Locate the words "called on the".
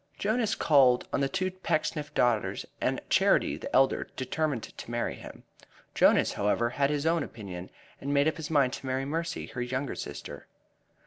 0.55-1.29